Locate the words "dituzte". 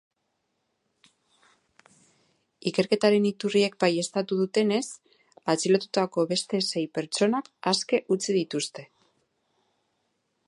8.41-8.87